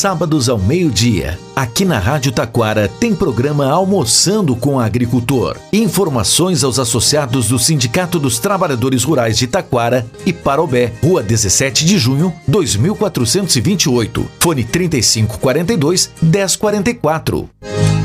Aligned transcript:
sábados 0.00 0.48
ao 0.48 0.58
meio-dia. 0.58 1.38
Aqui 1.54 1.84
na 1.84 1.98
Rádio 1.98 2.32
Taquara 2.32 2.88
tem 2.88 3.14
programa 3.14 3.70
Almoçando 3.70 4.56
com 4.56 4.76
o 4.76 4.80
Agricultor. 4.80 5.58
Informações 5.70 6.64
aos 6.64 6.78
associados 6.78 7.48
do 7.48 7.58
Sindicato 7.58 8.18
dos 8.18 8.38
Trabalhadores 8.38 9.04
Rurais 9.04 9.36
de 9.36 9.46
Taquara 9.46 10.06
e 10.24 10.32
Parobé, 10.32 10.90
Rua 11.02 11.22
17 11.22 11.84
de 11.84 11.98
Junho, 11.98 12.32
2428. 12.48 14.26
Fone 14.40 14.64
3542 14.64 16.10
1044. 16.22 17.99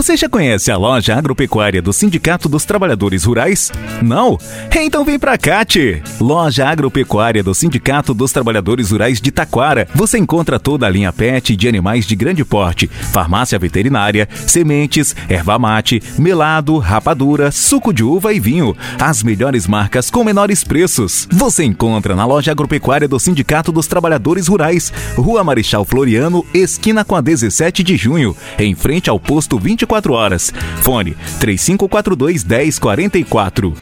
Você 0.00 0.16
já 0.16 0.30
conhece 0.30 0.70
a 0.70 0.78
loja 0.78 1.14
agropecuária 1.14 1.82
do 1.82 1.92
Sindicato 1.92 2.48
dos 2.48 2.64
Trabalhadores 2.64 3.24
Rurais? 3.24 3.70
Não? 4.00 4.38
Então 4.74 5.04
vem 5.04 5.18
pra 5.18 5.36
Cate! 5.36 6.02
Loja 6.18 6.66
agropecuária 6.66 7.42
do 7.42 7.54
Sindicato 7.54 8.14
dos 8.14 8.32
Trabalhadores 8.32 8.92
Rurais 8.92 9.20
de 9.20 9.30
Taquara. 9.30 9.86
Você 9.94 10.16
encontra 10.16 10.58
toda 10.58 10.86
a 10.86 10.88
linha 10.88 11.12
PET 11.12 11.54
de 11.54 11.68
animais 11.68 12.06
de 12.06 12.16
grande 12.16 12.42
porte, 12.46 12.86
farmácia 13.12 13.58
veterinária, 13.58 14.26
sementes, 14.46 15.14
erva 15.28 15.58
mate, 15.58 16.02
melado, 16.18 16.78
rapadura, 16.78 17.50
suco 17.50 17.92
de 17.92 18.02
uva 18.02 18.32
e 18.32 18.40
vinho. 18.40 18.74
As 18.98 19.22
melhores 19.22 19.66
marcas 19.66 20.08
com 20.08 20.24
menores 20.24 20.64
preços. 20.64 21.28
Você 21.30 21.62
encontra 21.62 22.16
na 22.16 22.24
loja 22.24 22.52
agropecuária 22.52 23.06
do 23.06 23.20
Sindicato 23.20 23.70
dos 23.70 23.86
Trabalhadores 23.86 24.48
Rurais, 24.48 24.90
Rua 25.14 25.44
Marechal 25.44 25.84
Floriano, 25.84 26.42
esquina 26.54 27.04
com 27.04 27.14
a 27.14 27.20
17 27.20 27.82
de 27.82 27.98
junho, 27.98 28.34
em 28.58 28.74
frente 28.74 29.10
ao 29.10 29.20
posto 29.20 29.58
24 29.58 29.89
24 29.90 30.12
horas. 30.12 30.52
Fone 30.82 31.16
3542 31.40 32.44
1044. 32.44 33.74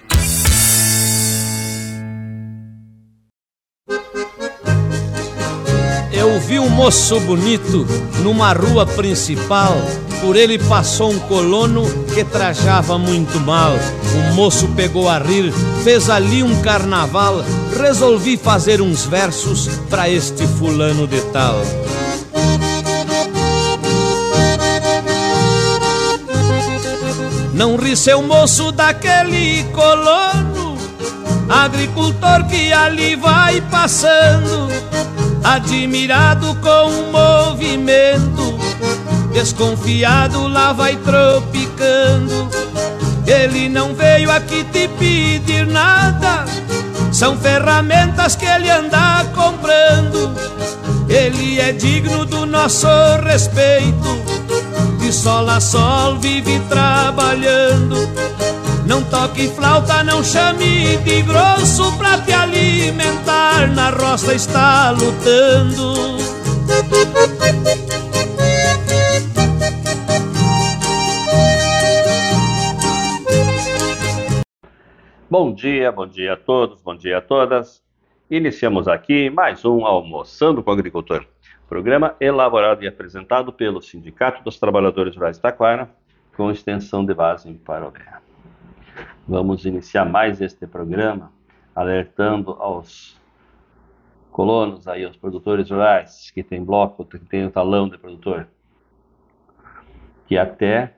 Eu 6.10 6.40
vi 6.40 6.58
um 6.58 6.70
moço 6.70 7.20
bonito 7.20 7.86
numa 8.22 8.52
rua 8.52 8.86
principal. 8.86 9.76
Por 10.22 10.34
ele 10.34 10.58
passou 10.58 11.12
um 11.12 11.18
colono 11.20 11.84
que 12.12 12.24
trajava 12.24 12.98
muito 12.98 13.38
mal. 13.40 13.76
O 14.30 14.34
moço 14.34 14.66
pegou 14.68 15.08
a 15.08 15.18
rir, 15.18 15.52
fez 15.84 16.08
ali 16.10 16.42
um 16.42 16.60
carnaval. 16.62 17.44
Resolvi 17.78 18.36
fazer 18.36 18.80
uns 18.80 19.04
versos 19.04 19.68
para 19.88 20.08
este 20.08 20.46
fulano 20.46 21.06
de 21.06 21.20
tal. 21.32 21.60
Não 27.58 27.74
ri 27.74 27.96
seu 27.96 28.22
moço 28.22 28.70
daquele 28.70 29.64
colono, 29.72 30.78
agricultor 31.48 32.44
que 32.44 32.72
ali 32.72 33.16
vai 33.16 33.60
passando, 33.62 34.68
admirado 35.42 36.56
com 36.62 36.86
o 36.88 37.10
movimento, 37.10 38.56
desconfiado 39.32 40.46
lá 40.46 40.72
vai 40.72 40.94
tropicando. 40.98 42.48
Ele 43.26 43.68
não 43.68 43.92
veio 43.92 44.30
aqui 44.30 44.62
te 44.62 44.86
pedir 44.96 45.66
nada, 45.66 46.44
são 47.10 47.36
ferramentas 47.36 48.36
que 48.36 48.46
ele 48.46 48.70
anda 48.70 49.26
comprando. 49.34 50.32
Ele 51.08 51.58
é 51.58 51.72
digno 51.72 52.24
do 52.24 52.46
nosso 52.46 52.86
respeito 53.24 54.37
de 55.08 55.14
sol 55.14 55.48
a 55.48 55.58
sol 55.58 56.16
vive 56.16 56.60
trabalhando. 56.68 57.96
Não 58.86 59.02
toque 59.04 59.48
flauta, 59.48 60.04
não 60.04 60.22
chame 60.22 60.98
de 60.98 61.22
grosso 61.22 61.96
pra 61.96 62.18
te 62.18 62.30
alimentar. 62.30 63.68
Na 63.74 63.88
roça 63.88 64.34
está 64.34 64.90
lutando. 64.90 66.18
Bom 75.30 75.54
dia, 75.54 75.90
bom 75.90 76.06
dia 76.06 76.34
a 76.34 76.36
todos, 76.36 76.82
bom 76.82 76.94
dia 76.94 77.16
a 77.16 77.22
todas. 77.22 77.82
Iniciamos 78.30 78.86
aqui 78.86 79.30
mais 79.30 79.64
um 79.64 79.86
Almoçando 79.86 80.62
com 80.62 80.70
o 80.70 80.74
Agricultor. 80.74 81.24
Programa 81.68 82.16
elaborado 82.18 82.82
e 82.82 82.88
apresentado 82.88 83.52
pelo 83.52 83.82
Sindicato 83.82 84.42
dos 84.42 84.58
Trabalhadores 84.58 85.14
Rurais 85.14 85.36
de 85.36 85.42
Taquara, 85.42 85.90
com 86.34 86.50
extensão 86.50 87.04
de 87.04 87.12
base 87.12 87.46
em 87.46 87.54
Parobé. 87.54 88.06
Vamos 89.28 89.66
iniciar 89.66 90.06
mais 90.06 90.40
este 90.40 90.66
programa 90.66 91.30
alertando 91.74 92.52
aos 92.58 93.20
colonos 94.32 94.88
aí, 94.88 95.04
aos 95.04 95.18
produtores 95.18 95.70
rurais 95.70 96.30
que 96.30 96.42
tem 96.42 96.64
bloco, 96.64 97.04
que 97.04 97.18
tem 97.18 97.44
o 97.44 97.50
talão 97.50 97.86
de 97.86 97.98
produtor, 97.98 98.48
que 100.26 100.38
até 100.38 100.94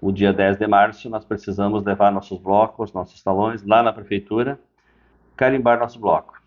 o 0.00 0.10
dia 0.10 0.32
10 0.32 0.56
de 0.56 0.66
março 0.66 1.10
nós 1.10 1.24
precisamos 1.24 1.84
levar 1.84 2.10
nossos 2.10 2.38
blocos, 2.40 2.94
nossos 2.94 3.22
talões 3.22 3.62
lá 3.62 3.82
na 3.82 3.92
prefeitura, 3.92 4.58
carimbar 5.36 5.78
nosso 5.78 6.00
bloco. 6.00 6.41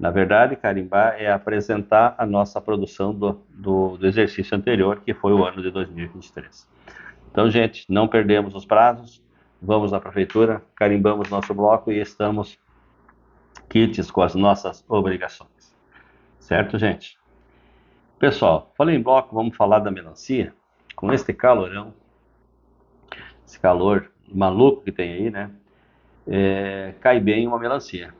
Na 0.00 0.10
verdade, 0.10 0.56
carimbar 0.56 1.16
é 1.18 1.30
apresentar 1.30 2.14
a 2.16 2.24
nossa 2.24 2.58
produção 2.58 3.12
do, 3.12 3.38
do, 3.50 3.98
do, 3.98 4.06
exercício 4.06 4.56
anterior, 4.56 5.02
que 5.04 5.12
foi 5.12 5.34
o 5.34 5.44
ano 5.44 5.60
de 5.60 5.70
2023. 5.70 6.66
Então, 7.30 7.50
gente, 7.50 7.84
não 7.86 8.08
perdemos 8.08 8.54
os 8.54 8.64
prazos, 8.64 9.22
vamos 9.60 9.92
à 9.92 10.00
prefeitura, 10.00 10.62
carimbamos 10.74 11.28
nosso 11.28 11.52
bloco 11.52 11.92
e 11.92 12.00
estamos 12.00 12.58
quites 13.68 14.10
com 14.10 14.22
as 14.22 14.34
nossas 14.34 14.82
obrigações. 14.88 15.76
Certo, 16.38 16.78
gente? 16.78 17.18
Pessoal, 18.18 18.72
falei 18.78 18.96
em 18.96 19.02
bloco, 19.02 19.34
vamos 19.34 19.54
falar 19.54 19.80
da 19.80 19.90
melancia. 19.90 20.54
Com 20.96 21.12
este 21.12 21.34
calorão, 21.34 21.92
esse 23.46 23.60
calor 23.60 24.10
maluco 24.32 24.80
que 24.82 24.92
tem 24.92 25.12
aí, 25.12 25.30
né? 25.30 25.50
É, 26.26 26.94
cai 27.02 27.20
bem 27.20 27.46
uma 27.46 27.58
melancia. 27.58 28.14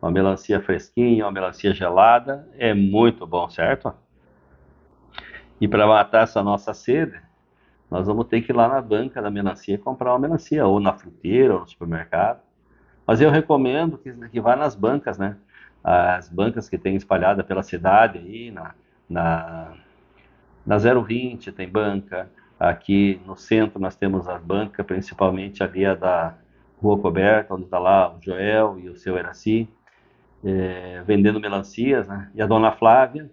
Uma 0.00 0.10
melancia 0.10 0.60
fresquinha, 0.60 1.24
uma 1.24 1.32
melancia 1.32 1.74
gelada, 1.74 2.48
é 2.56 2.72
muito 2.72 3.26
bom, 3.26 3.48
certo? 3.50 3.92
E 5.60 5.68
para 5.68 5.86
matar 5.86 6.22
essa 6.22 6.42
nossa 6.42 6.72
sede, 6.72 7.20
nós 7.90 8.06
vamos 8.06 8.26
ter 8.26 8.40
que 8.40 8.50
ir 8.50 8.56
lá 8.56 8.66
na 8.66 8.80
banca 8.80 9.20
da 9.20 9.30
melancia 9.30 9.76
comprar 9.76 10.12
uma 10.12 10.18
melancia, 10.18 10.66
ou 10.66 10.80
na 10.80 10.92
fruteira, 10.92 11.54
ou 11.54 11.60
no 11.60 11.68
supermercado. 11.68 12.40
Mas 13.06 13.20
eu 13.20 13.30
recomendo 13.30 13.98
que, 13.98 14.12
que 14.28 14.40
vá 14.40 14.56
nas 14.56 14.74
bancas, 14.74 15.18
né? 15.18 15.36
As 15.82 16.28
bancas 16.28 16.68
que 16.68 16.78
tem 16.78 16.96
espalhada 16.96 17.44
pela 17.44 17.62
cidade 17.62 18.18
aí, 18.18 18.50
na, 18.50 18.74
na, 19.08 19.72
na 20.64 20.78
020 20.78 21.52
tem 21.52 21.68
banca, 21.68 22.30
aqui 22.58 23.20
no 23.26 23.36
centro 23.36 23.80
nós 23.80 23.96
temos 23.96 24.28
as 24.28 24.42
bancas, 24.42 24.86
principalmente 24.86 25.62
a 25.62 25.94
da 25.94 26.34
Rua 26.80 26.98
Coberta, 26.98 27.54
onde 27.54 27.64
está 27.64 27.78
lá 27.78 28.14
o 28.14 28.22
Joel 28.22 28.78
e 28.78 28.88
o 28.88 28.96
seu 28.96 29.18
Eraci 29.18 29.68
é, 30.44 31.02
vendendo 31.06 31.40
melancias, 31.40 32.08
né? 32.08 32.30
E 32.34 32.42
a 32.42 32.46
dona 32.46 32.72
Flávia 32.72 33.30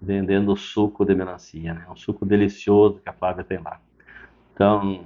vendendo 0.00 0.56
suco 0.56 1.04
de 1.04 1.14
melancia, 1.14 1.74
né? 1.74 1.84
Um 1.90 1.96
suco 1.96 2.24
delicioso 2.24 3.00
que 3.02 3.08
a 3.08 3.12
Flávia 3.12 3.44
tem 3.44 3.58
lá. 3.58 3.80
Então, 4.54 5.04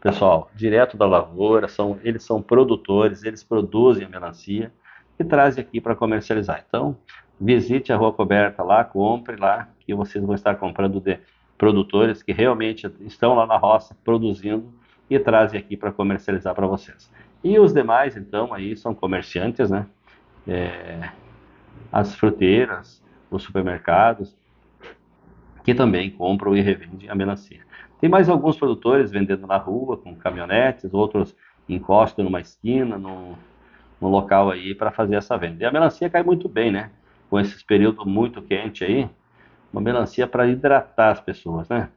pessoal, 0.00 0.50
direto 0.54 0.96
da 0.96 1.06
lavoura, 1.06 1.66
são, 1.66 1.98
eles 2.02 2.22
são 2.22 2.42
produtores, 2.42 3.24
eles 3.24 3.42
produzem 3.42 4.06
a 4.06 4.08
melancia 4.08 4.72
e 5.18 5.24
trazem 5.24 5.62
aqui 5.62 5.80
para 5.80 5.96
comercializar. 5.96 6.64
Então, 6.68 6.96
visite 7.40 7.92
a 7.92 7.96
Rua 7.96 8.12
Coberta 8.12 8.62
lá, 8.62 8.84
compre 8.84 9.36
lá, 9.36 9.68
que 9.80 9.94
vocês 9.94 10.22
vão 10.22 10.34
estar 10.34 10.56
comprando 10.56 11.00
de 11.00 11.18
produtores 11.56 12.22
que 12.22 12.32
realmente 12.32 12.90
estão 13.00 13.34
lá 13.34 13.46
na 13.46 13.56
roça 13.56 13.96
produzindo 14.04 14.72
e 15.10 15.18
trazem 15.18 15.58
aqui 15.58 15.76
para 15.76 15.90
comercializar 15.90 16.54
para 16.54 16.66
vocês. 16.66 17.10
E 17.42 17.58
os 17.58 17.72
demais, 17.72 18.16
então, 18.16 18.52
aí 18.52 18.76
são 18.76 18.94
comerciantes, 18.94 19.70
né? 19.70 19.86
É, 20.48 21.10
as 21.92 22.14
fruteiras, 22.14 23.04
os 23.30 23.42
supermercados, 23.42 24.36
que 25.62 25.74
também 25.74 26.10
compram 26.10 26.56
e 26.56 26.60
revendem 26.60 27.10
a 27.10 27.14
melancia. 27.14 27.60
Tem 28.00 28.08
mais 28.08 28.28
alguns 28.28 28.56
produtores 28.56 29.10
vendendo 29.10 29.46
na 29.46 29.56
rua, 29.56 29.96
com 29.96 30.14
caminhonetes, 30.16 30.94
outros 30.94 31.36
encostam 31.68 32.24
numa 32.24 32.40
esquina, 32.40 32.96
num, 32.96 33.34
local 34.00 34.50
aí 34.50 34.74
para 34.74 34.90
fazer 34.90 35.16
essa 35.16 35.36
venda. 35.36 35.62
E 35.62 35.66
a 35.66 35.72
melancia 35.72 36.08
cai 36.08 36.22
muito 36.22 36.48
bem, 36.48 36.70
né? 36.70 36.90
Com 37.28 37.38
esses 37.38 37.62
períodos 37.62 38.06
muito 38.06 38.40
quente 38.40 38.84
aí, 38.84 39.10
uma 39.72 39.82
melancia 39.82 40.26
para 40.26 40.46
hidratar 40.46 41.10
as 41.10 41.20
pessoas, 41.20 41.68
né? 41.68 41.90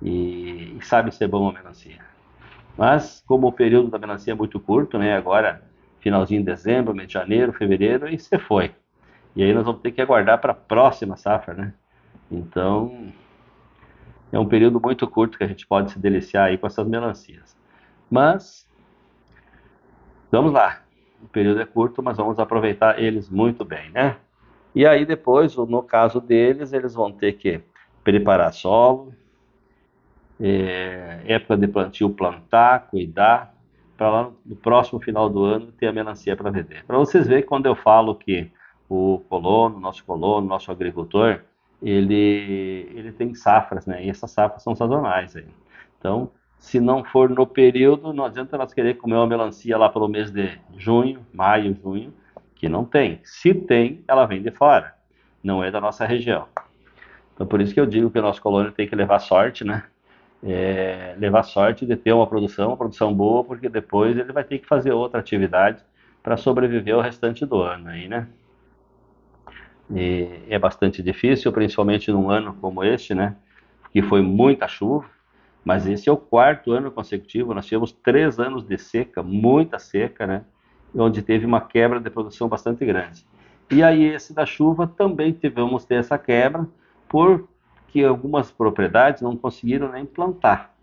E, 0.00 0.76
e 0.78 0.78
sabe 0.82 1.14
ser 1.14 1.28
bom 1.28 1.48
a 1.48 1.52
melancia. 1.52 1.98
Mas, 2.78 3.22
como 3.26 3.48
o 3.48 3.52
período 3.52 3.90
da 3.90 3.98
melancia 3.98 4.32
é 4.32 4.36
muito 4.36 4.58
curto, 4.58 4.96
né? 4.98 5.14
Agora 5.16 5.62
finalzinho 6.04 6.40
de 6.40 6.46
dezembro, 6.46 6.94
mês 6.94 7.08
de 7.08 7.14
janeiro, 7.14 7.50
fevereiro, 7.54 8.06
e 8.06 8.18
você 8.18 8.38
foi. 8.38 8.74
E 9.34 9.42
aí 9.42 9.54
nós 9.54 9.64
vamos 9.64 9.80
ter 9.80 9.90
que 9.90 10.02
aguardar 10.02 10.38
para 10.38 10.52
a 10.52 10.54
próxima 10.54 11.16
safra, 11.16 11.54
né? 11.54 11.72
Então, 12.30 13.10
é 14.30 14.38
um 14.38 14.46
período 14.46 14.78
muito 14.78 15.08
curto 15.08 15.38
que 15.38 15.44
a 15.44 15.46
gente 15.46 15.66
pode 15.66 15.90
se 15.90 15.98
deliciar 15.98 16.44
aí 16.44 16.58
com 16.58 16.66
essas 16.66 16.86
melancias. 16.86 17.56
Mas, 18.10 18.68
vamos 20.30 20.52
lá. 20.52 20.82
o 21.22 21.28
período 21.28 21.62
é 21.62 21.64
curto, 21.64 22.02
mas 22.02 22.18
vamos 22.18 22.38
aproveitar 22.38 23.00
eles 23.02 23.30
muito 23.30 23.64
bem, 23.64 23.90
né? 23.90 24.18
E 24.74 24.86
aí 24.86 25.06
depois, 25.06 25.56
no 25.56 25.82
caso 25.82 26.20
deles, 26.20 26.74
eles 26.74 26.92
vão 26.92 27.10
ter 27.10 27.32
que 27.32 27.62
preparar 28.02 28.52
solo, 28.52 29.14
é, 30.38 31.22
época 31.24 31.56
de 31.56 31.66
plantio 31.66 32.10
plantar, 32.10 32.88
cuidar, 32.90 33.53
para 33.96 34.10
lá 34.10 34.30
no 34.44 34.56
próximo 34.56 35.00
final 35.00 35.28
do 35.28 35.44
ano 35.44 35.72
ter 35.72 35.86
a 35.86 35.92
melancia 35.92 36.36
para 36.36 36.50
vender. 36.50 36.84
Para 36.84 36.98
vocês 36.98 37.26
verem 37.26 37.44
quando 37.44 37.66
eu 37.66 37.74
falo 37.74 38.14
que 38.14 38.50
o 38.88 39.20
colono, 39.28 39.78
nosso 39.80 40.04
colono, 40.04 40.46
nosso 40.46 40.70
agricultor, 40.70 41.40
ele, 41.82 42.88
ele 42.94 43.12
tem 43.12 43.34
safras, 43.34 43.86
né? 43.86 44.04
E 44.04 44.10
essas 44.10 44.30
safras 44.30 44.62
são 44.62 44.74
sazonais. 44.74 45.36
Aí. 45.36 45.46
Então, 45.98 46.30
se 46.58 46.80
não 46.80 47.04
for 47.04 47.28
no 47.28 47.46
período, 47.46 48.12
não 48.12 48.24
adianta 48.24 48.56
nós 48.56 48.72
querer 48.72 48.94
comer 48.94 49.16
uma 49.16 49.26
melancia 49.26 49.76
lá 49.76 49.88
pelo 49.88 50.08
mês 50.08 50.30
de 50.30 50.58
junho, 50.76 51.24
maio, 51.32 51.76
junho, 51.82 52.12
que 52.54 52.68
não 52.68 52.84
tem. 52.84 53.20
Se 53.22 53.54
tem, 53.54 54.02
ela 54.08 54.26
vem 54.26 54.42
de 54.42 54.50
fora, 54.50 54.94
não 55.42 55.62
é 55.62 55.70
da 55.70 55.80
nossa 55.80 56.06
região. 56.06 56.46
Então, 57.34 57.46
por 57.46 57.60
isso 57.60 57.74
que 57.74 57.80
eu 57.80 57.86
digo 57.86 58.10
que 58.10 58.18
o 58.18 58.22
nosso 58.22 58.40
colônia 58.40 58.72
tem 58.72 58.88
que 58.88 58.94
levar 58.94 59.18
sorte, 59.18 59.64
né? 59.64 59.84
É, 60.46 61.14
levar 61.18 61.42
sorte 61.42 61.86
de 61.86 61.96
ter 61.96 62.12
uma 62.12 62.26
produção, 62.26 62.68
uma 62.68 62.76
produção 62.76 63.14
boa, 63.14 63.42
porque 63.42 63.68
depois 63.68 64.16
ele 64.16 64.30
vai 64.30 64.44
ter 64.44 64.58
que 64.58 64.66
fazer 64.66 64.92
outra 64.92 65.20
atividade 65.20 65.82
para 66.22 66.36
sobreviver 66.36 66.96
o 66.96 67.00
restante 67.00 67.46
do 67.46 67.60
ano 67.62 67.88
aí, 67.88 68.08
né? 68.08 68.28
E 69.90 70.28
é 70.48 70.58
bastante 70.58 71.02
difícil, 71.02 71.52
principalmente 71.52 72.10
num 72.10 72.30
ano 72.30 72.54
como 72.60 72.82
este, 72.84 73.14
né? 73.14 73.36
Que 73.92 74.02
foi 74.02 74.22
muita 74.22 74.68
chuva, 74.68 75.06
mas 75.64 75.86
esse 75.86 76.08
é 76.08 76.12
o 76.12 76.16
quarto 76.16 76.72
ano 76.72 76.90
consecutivo. 76.90 77.54
Nós 77.54 77.66
tivemos 77.66 77.92
três 77.92 78.38
anos 78.38 78.64
de 78.64 78.76
seca, 78.76 79.22
muita 79.22 79.78
seca, 79.78 80.26
né? 80.26 80.44
Onde 80.94 81.22
teve 81.22 81.46
uma 81.46 81.60
quebra 81.60 82.00
de 82.00 82.10
produção 82.10 82.48
bastante 82.48 82.84
grande. 82.84 83.26
E 83.70 83.82
aí 83.82 84.04
esse 84.04 84.34
da 84.34 84.44
chuva 84.44 84.86
também 84.86 85.32
tivemos 85.32 85.86
essa 85.90 86.18
quebra, 86.18 86.66
porque 87.94 88.04
algumas 88.04 88.50
propriedades 88.50 89.22
não 89.22 89.36
conseguiram 89.36 89.92
nem 89.92 90.04
plantar. 90.04 90.74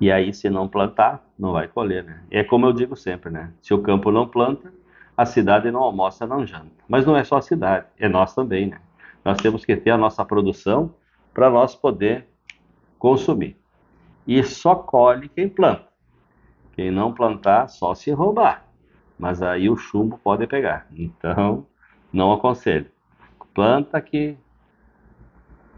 E 0.00 0.10
aí, 0.10 0.34
se 0.34 0.50
não 0.50 0.66
plantar, 0.66 1.24
não 1.38 1.52
vai 1.52 1.68
colher, 1.68 2.02
né? 2.02 2.24
É 2.28 2.42
como 2.42 2.66
eu 2.66 2.72
digo 2.72 2.96
sempre, 2.96 3.30
né? 3.30 3.52
Se 3.62 3.72
o 3.72 3.80
campo 3.80 4.10
não 4.10 4.26
planta, 4.26 4.72
a 5.16 5.24
cidade 5.24 5.70
não 5.70 5.80
almoça, 5.80 6.26
não 6.26 6.44
janta. 6.44 6.72
Mas 6.88 7.06
não 7.06 7.16
é 7.16 7.22
só 7.22 7.36
a 7.36 7.40
cidade, 7.40 7.86
é 8.00 8.08
nós 8.08 8.34
também, 8.34 8.66
né? 8.66 8.80
Nós 9.24 9.38
temos 9.38 9.64
que 9.64 9.76
ter 9.76 9.90
a 9.90 9.96
nossa 9.96 10.24
produção 10.24 10.92
para 11.32 11.48
nós 11.48 11.76
poder 11.76 12.26
consumir. 12.98 13.56
E 14.26 14.42
só 14.42 14.74
colhe 14.74 15.28
quem 15.28 15.48
planta. 15.48 15.86
Quem 16.72 16.90
não 16.90 17.14
plantar, 17.14 17.68
só 17.68 17.94
se 17.94 18.10
roubar. 18.10 18.64
Mas 19.16 19.40
aí 19.40 19.70
o 19.70 19.76
chumbo 19.76 20.18
pode 20.18 20.48
pegar. 20.48 20.88
Então, 20.92 21.64
não 22.12 22.32
aconselho. 22.32 22.90
Planta 23.54 24.00
que 24.00 24.36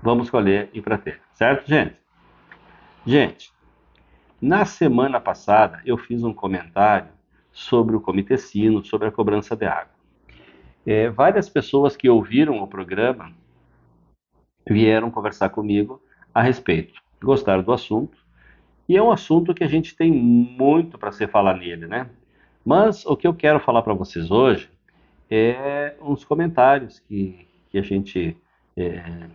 vamos 0.02 0.30
colher 0.30 0.70
e 0.72 0.80
para 0.80 0.98
ter. 0.98 1.20
Certo, 1.34 1.68
gente? 1.68 1.96
Gente, 3.06 3.52
na 4.40 4.64
semana 4.64 5.20
passada 5.20 5.80
eu 5.84 5.96
fiz 5.96 6.22
um 6.22 6.32
comentário 6.32 7.08
sobre 7.52 7.96
o 7.96 8.00
Comitê 8.00 8.36
Sino, 8.36 8.84
sobre 8.84 9.08
a 9.08 9.12
cobrança 9.12 9.56
de 9.56 9.66
água. 9.66 9.94
É, 10.86 11.08
várias 11.10 11.48
pessoas 11.48 11.96
que 11.96 12.08
ouviram 12.08 12.62
o 12.62 12.66
programa 12.66 13.32
vieram 14.68 15.10
conversar 15.10 15.50
comigo 15.50 16.02
a 16.34 16.42
respeito, 16.42 17.00
gostaram 17.22 17.62
do 17.62 17.72
assunto, 17.72 18.16
e 18.88 18.96
é 18.96 19.02
um 19.02 19.10
assunto 19.10 19.54
que 19.54 19.64
a 19.64 19.68
gente 19.68 19.96
tem 19.96 20.10
muito 20.10 20.98
para 20.98 21.12
se 21.12 21.26
falar 21.26 21.54
nele, 21.54 21.86
né? 21.86 22.08
Mas 22.64 23.04
o 23.06 23.16
que 23.16 23.26
eu 23.26 23.34
quero 23.34 23.60
falar 23.60 23.82
para 23.82 23.94
vocês 23.94 24.30
hoje 24.30 24.70
é 25.30 25.94
uns 26.00 26.24
comentários 26.24 26.98
que, 27.00 27.46
que 27.70 27.78
a 27.78 27.82
gente 27.82 28.36
é, 28.76 29.28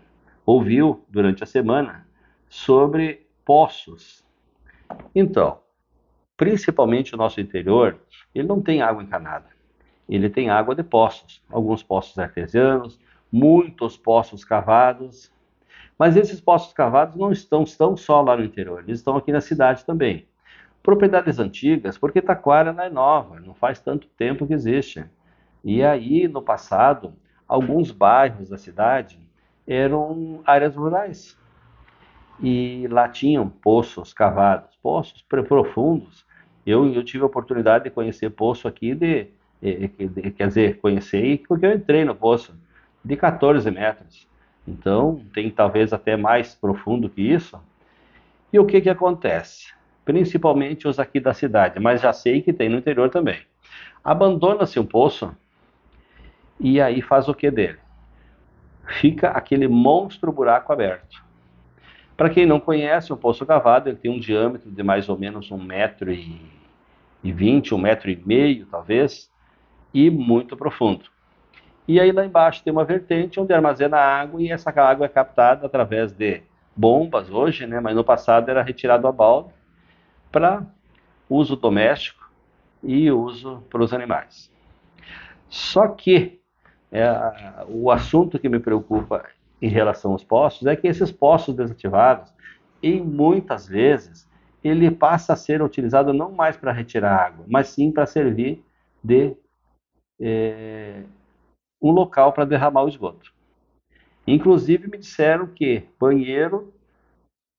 ouviu 0.46 1.04
durante 1.10 1.44
a 1.44 1.48
semana 1.48 2.06
sobre 2.48 3.26
poços. 3.44 4.24
Então, 5.14 5.60
principalmente 6.38 7.16
o 7.16 7.18
nosso 7.18 7.42
interior, 7.42 8.00
ele 8.34 8.48
não 8.48 8.62
tem 8.62 8.82
água 8.82 9.02
encanada. 9.02 9.48
Ele 10.08 10.30
tem 10.30 10.50
água 10.50 10.76
de 10.76 10.84
poços, 10.84 11.42
alguns 11.50 11.82
poços 11.82 12.18
artesianos, 12.20 13.00
muitos 13.32 13.98
poços 13.98 14.46
cavados. 14.46 15.32
Mas 15.98 16.16
esses 16.16 16.40
poços 16.40 16.74
cavados 16.74 17.16
não 17.16 17.32
estão, 17.32 17.64
estão 17.64 17.98
só 17.98 18.22
lá 18.22 18.38
no 18.38 18.44
interior, 18.44 18.84
eles 18.84 19.00
estão 19.00 19.16
aqui 19.16 19.32
na 19.32 19.42
cidade 19.42 19.84
também. 19.86 20.28
Propriedades 20.84 21.40
antigas, 21.40 21.98
porque 21.98 22.22
Taquara 22.22 22.72
não 22.72 22.84
é 22.84 22.90
nova, 22.90 23.40
não 23.40 23.56
faz 23.56 23.80
tanto 23.80 24.08
tempo 24.10 24.46
que 24.46 24.54
existe. 24.54 25.04
E 25.64 25.84
aí, 25.84 26.28
no 26.28 26.44
passado, 26.44 27.14
alguns 27.48 27.90
bairros 27.90 28.50
da 28.50 28.58
cidade 28.58 29.25
eram 29.68 30.42
áreas 30.46 30.76
rurais. 30.76 31.38
E 32.42 32.88
lá 32.90 33.08
tinham 33.08 33.48
poços 33.50 34.14
cavados, 34.14 34.76
poços 34.82 35.22
profundos, 35.22 36.26
eu, 36.66 36.92
eu 36.92 37.04
tive 37.04 37.24
a 37.24 37.28
oportunidade 37.28 37.84
de 37.84 37.90
conhecer 37.92 38.30
poço 38.32 38.68
aqui 38.68 38.96
de, 38.96 39.28
de, 39.62 39.88
de, 39.88 40.32
quer 40.32 40.48
dizer, 40.48 40.80
conhecer 40.80 41.44
porque 41.48 41.66
eu 41.66 41.74
entrei 41.74 42.04
no 42.04 42.16
poço 42.16 42.58
de 43.04 43.16
14 43.16 43.70
metros. 43.70 44.28
Então, 44.68 45.22
tem 45.34 45.52
talvez 45.52 45.94
até 45.94 46.18
mais 46.18 46.56
profundo 46.56 47.08
que 47.08 47.22
isso. 47.22 47.60
E 48.52 48.58
o 48.58 48.66
que 48.66 48.82
que 48.82 48.90
acontece? 48.90 49.74
Principalmente 50.04 50.88
os 50.88 51.00
aqui 51.00 51.20
da 51.20 51.34
cidade, 51.34 51.80
mas 51.80 52.02
já 52.02 52.12
sei 52.12 52.42
que 52.42 52.52
tem 52.52 52.68
no 52.68 52.78
interior 52.78 53.10
também. 53.10 53.40
Abandona-se 54.04 54.80
um 54.80 54.86
poço 54.86 55.36
e 56.60 56.82
aí 56.82 57.02
faz 57.02 57.28
o 57.28 57.34
que 57.34 57.52
dele? 57.52 57.78
Fica 58.88 59.30
aquele 59.30 59.68
monstro 59.68 60.32
buraco 60.32 60.72
aberto. 60.72 61.24
Para 62.16 62.30
quem 62.30 62.46
não 62.46 62.60
conhece, 62.60 63.12
o 63.12 63.18
poço 63.18 63.46
cavado 63.46 63.90
ele 63.90 63.98
tem 63.98 64.12
um 64.12 64.20
diâmetro 64.20 64.72
de 64.72 64.84
mais 64.84 65.10
ou 65.10 65.18
menos 65.18 65.52
um 65.52 65.62
metro 65.62 66.12
e, 66.14 66.40
vinte, 67.24 67.74
um 67.74 67.78
metro 67.78 68.10
e 68.10 68.16
meio, 68.26 68.66
talvez, 68.68 69.30
e 69.94 70.10
muito 70.10 70.56
profundo. 70.56 71.06
E 71.88 72.00
aí 72.00 72.12
lá 72.12 72.26
embaixo 72.26 72.64
tem 72.64 72.72
uma 72.72 72.86
vertente 72.86 73.40
onde 73.40 73.54
armazena 73.54 73.98
água 73.98 74.42
e 74.42 74.50
essa 74.52 74.70
água 74.70 75.06
é 75.06 75.10
captada 75.10 75.66
através 75.66 76.12
de 76.12 76.42
bombas 76.76 77.30
hoje, 77.30 77.68
né? 77.68 77.80
Mas 77.80 77.96
no 77.96 78.04
passado 78.04 78.50
era 78.50 78.64
retirado 78.64 79.08
a 79.08 79.12
balde 79.12 79.54
para 80.32 80.66
uso 81.30 81.56
doméstico 81.56 82.30
e 82.82 83.12
uso 83.12 83.64
para 83.70 83.84
os 83.84 83.94
animais. 83.94 84.52
Só 85.50 85.88
que 85.90 86.40
é, 86.92 87.10
o 87.68 87.92
assunto 87.92 88.40
que 88.40 88.50
me 88.50 88.60
preocupa 88.60 89.26
em 89.62 89.70
relação 89.70 90.12
aos 90.12 90.24
postos 90.24 90.68
é 90.68 90.76
que 90.76 90.88
esses 90.88 91.12
postos 91.12 91.56
desativados, 91.56 92.34
em 92.82 93.02
muitas 93.02 93.68
vezes, 93.68 94.30
ele 94.64 94.90
passa 94.92 95.34
a 95.34 95.36
ser 95.36 95.62
utilizado 95.62 96.14
não 96.14 96.32
mais 96.32 96.58
para 96.58 96.72
retirar 96.72 97.16
água, 97.16 97.46
mas 97.48 97.70
sim 97.70 97.92
para 97.92 98.06
servir 98.06 98.64
de 99.04 99.36
é, 100.20 101.04
um 101.82 101.92
local 101.92 102.34
para 102.34 102.46
derramar 102.46 102.84
o 102.84 102.88
esgoto. 102.88 103.34
Inclusive 104.28 104.88
me 104.88 104.98
disseram 104.98 105.48
que 105.48 105.84
banheiro 106.00 106.74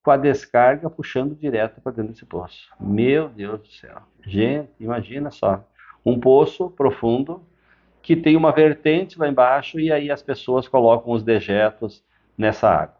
com 0.03 0.11
a 0.11 0.17
descarga 0.17 0.89
puxando 0.89 1.35
direto 1.35 1.81
para 1.81 1.93
dentro 1.93 2.11
desse 2.11 2.25
poço. 2.25 2.69
Meu 2.79 3.29
Deus 3.29 3.61
do 3.61 3.67
céu. 3.67 4.01
Gente, 4.25 4.69
imagina 4.79 5.31
só. 5.31 5.65
Um 6.05 6.19
poço 6.19 6.69
profundo 6.71 7.41
que 8.07 8.15
tem 8.15 8.37
uma 8.37 8.53
vertente 8.53 9.19
lá 9.19 9.27
embaixo 9.27 9.77
e 9.81 9.91
aí 9.91 10.09
as 10.09 10.23
pessoas 10.23 10.65
colocam 10.65 11.11
os 11.11 11.23
dejetos 11.23 12.01
nessa 12.37 12.69
água. 12.69 12.95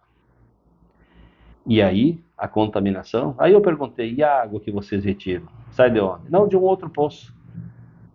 E 1.65 1.81
aí, 1.81 2.19
a 2.37 2.45
contaminação. 2.45 3.33
Aí 3.37 3.53
eu 3.53 3.61
perguntei: 3.61 4.13
e 4.15 4.21
a 4.21 4.41
água 4.41 4.59
que 4.59 4.69
vocês 4.69 5.05
retiram? 5.05 5.47
Sai 5.71 5.89
de 5.89 6.01
onde? 6.01 6.29
Não, 6.29 6.45
de 6.45 6.57
um 6.57 6.61
outro 6.61 6.89
poço. 6.89 7.33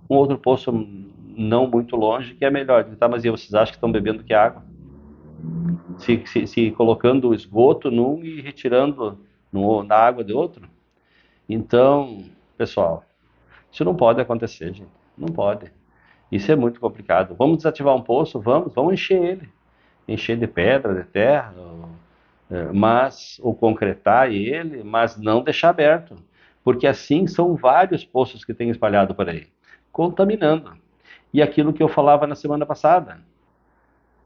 Um 0.08 0.16
outro 0.16 0.37
poço 0.37 0.70
não 1.34 1.66
muito 1.66 1.96
longe, 1.96 2.34
que 2.34 2.44
é 2.44 2.50
melhor. 2.50 2.84
Tá, 2.96 3.08
mas 3.08 3.25
e 3.25 3.30
vocês 3.30 3.54
acham 3.54 3.72
que 3.72 3.78
estão 3.78 3.90
bebendo 3.90 4.22
que 4.22 4.34
água? 4.34 4.62
Se, 5.96 6.22
se, 6.26 6.46
se 6.46 6.70
colocando 6.72 7.30
o 7.30 7.34
esgoto 7.34 7.90
num 7.90 8.22
e 8.22 8.42
retirando 8.42 9.18
no, 9.50 9.82
na 9.82 9.96
água 9.96 10.22
de 10.22 10.34
outro? 10.34 10.68
Então, 11.49 12.22
pessoal, 12.58 13.02
isso 13.70 13.82
não 13.82 13.94
pode 13.94 14.20
acontecer, 14.20 14.75
gente. 14.75 14.92
Não 15.16 15.28
pode. 15.28 15.72
Isso 16.32 16.50
é 16.50 16.56
muito 16.56 16.80
complicado. 16.80 17.36
Vamos 17.38 17.58
desativar 17.58 17.94
um 17.94 18.00
poço? 18.00 18.40
Vamos, 18.40 18.72
vamos 18.72 18.94
encher 18.94 19.22
ele. 19.22 19.48
Encher 20.08 20.38
de 20.38 20.46
pedra, 20.46 20.94
de 20.94 21.04
terra, 21.04 21.54
é, 22.50 22.72
mas, 22.72 23.38
ou 23.42 23.54
concretar 23.54 24.32
ele, 24.32 24.82
mas 24.82 25.18
não 25.18 25.42
deixar 25.42 25.68
aberto. 25.68 26.16
Porque 26.64 26.86
assim 26.86 27.26
são 27.26 27.54
vários 27.54 28.02
poços 28.02 28.46
que 28.46 28.54
tem 28.54 28.70
espalhado 28.70 29.14
por 29.14 29.28
aí, 29.28 29.46
contaminando. 29.92 30.72
E 31.34 31.42
aquilo 31.42 31.72
que 31.72 31.82
eu 31.82 31.88
falava 31.88 32.26
na 32.26 32.34
semana 32.34 32.64
passada, 32.64 33.20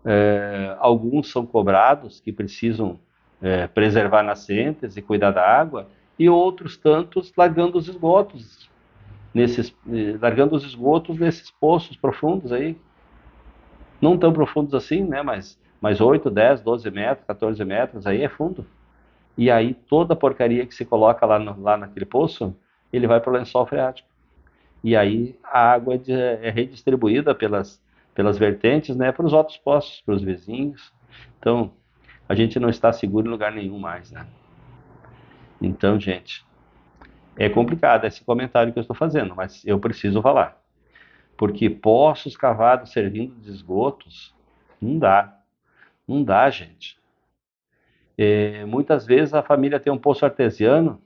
é, 0.05 0.77
alguns 0.79 1.31
são 1.33 1.45
cobrados 1.45 2.21
que 2.21 2.33
precisam 2.33 3.01
é, 3.43 3.67
preservar 3.67 4.23
nascentes 4.23 4.97
e 4.97 5.03
cuidar 5.03 5.33
da 5.33 5.45
água, 5.45 5.89
e 6.17 6.31
outros 6.31 6.77
tantos 6.77 7.33
largando 7.37 7.77
os 7.77 7.89
esgotos 7.89 8.71
nesses, 9.37 9.77
eh, 9.87 10.17
largando 10.19 10.57
os 10.57 10.65
esgotos 10.65 11.19
nesses 11.19 11.51
poços 11.51 11.95
profundos 11.95 12.53
aí. 12.53 12.75
Não 14.01 14.17
tão 14.17 14.33
profundos 14.33 14.73
assim, 14.73 15.05
né? 15.05 15.21
Mas, 15.21 15.61
mas 15.79 16.01
8, 16.01 16.31
10, 16.31 16.63
12 16.63 16.91
metros, 16.91 17.27
14 17.27 17.63
metros, 17.63 18.07
aí 18.07 18.23
é 18.23 18.31
fundo. 18.31 18.67
E 19.37 19.51
aí 19.51 19.75
toda 19.75 20.15
a 20.15 20.17
porcaria 20.17 20.65
que 20.65 20.75
se 20.75 20.87
coloca 20.87 21.27
lá, 21.27 21.39
no, 21.39 21.61
lá 21.61 21.77
naquele 21.77 22.07
poço, 22.07 22.57
ele 22.91 23.07
vai 23.07 23.21
para 23.21 23.31
o 23.31 23.35
lençol 23.35 23.67
freático. 23.67 24.09
E 24.83 24.97
aí 24.97 25.39
a 25.45 25.73
água 25.73 25.97
é, 25.97 25.99
de, 25.99 26.13
é 26.13 26.51
redistribuída 26.51 27.35
pelas, 27.35 27.83
pelas 28.15 28.39
vertentes, 28.39 28.97
né? 28.97 29.13
Para 29.13 29.27
os 29.27 29.35
outros 29.35 29.59
poços, 29.59 30.01
para 30.01 30.15
os 30.15 30.23
vizinhos. 30.23 30.95
Então, 31.39 31.71
a 32.27 32.35
gente 32.35 32.59
não 32.59 32.71
está 32.71 32.91
seguro 32.91 33.27
em 33.27 33.31
lugar 33.31 33.53
nenhum 33.53 33.79
mais, 33.79 34.11
né? 34.11 34.27
Então, 35.61 36.01
gente, 36.01 36.43
é 37.37 37.49
complicado 37.49 38.07
esse 38.07 38.25
comentário 38.25 38.73
que 38.73 38.79
eu 38.79 38.83
estou 38.83 38.97
fazendo, 38.97 39.35
mas 39.35 39.65
eu 39.65 39.79
preciso 39.79 40.23
falar. 40.23 40.61
Porque 41.37 41.69
poços 41.69 42.37
cavados 42.37 42.93
servindo 42.93 43.35
de 43.41 43.51
esgotos, 43.51 44.35
não 44.81 44.99
dá. 44.99 45.39
Não 46.09 46.23
dá, 46.23 46.49
gente. 46.49 46.99
É, 48.17 48.65
muitas 48.65 49.05
vezes 49.05 49.35
a 49.35 49.43
família 49.43 49.79
tem 49.79 49.93
um 49.93 49.99
poço 49.99 50.25
artesiano 50.25 51.01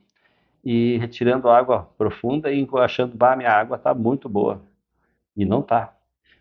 e 0.63 0.97
retirando 0.97 1.49
água 1.49 1.89
profunda 1.97 2.51
e 2.51 2.67
achando, 2.77 3.17
bah, 3.17 3.35
minha 3.35 3.51
água 3.51 3.75
está 3.75 3.93
muito 3.93 4.29
boa. 4.29 4.61
E 5.35 5.43
não 5.43 5.59
está. 5.59 5.93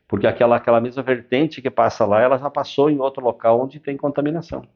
Porque 0.07 0.27
aquela, 0.27 0.57
aquela 0.57 0.81
mesma 0.81 1.03
vertente 1.03 1.63
que 1.63 1.71
passa 1.71 2.05
lá, 2.05 2.21
ela 2.21 2.39
já 2.39 2.51
passou 2.51 2.91
em 2.91 2.99
outro 2.99 3.23
local 3.25 3.61
onde 3.61 3.81
tem 3.81 3.97
contaminação. 3.97 4.67